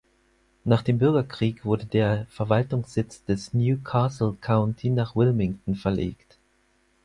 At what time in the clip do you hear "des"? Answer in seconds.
3.25-3.53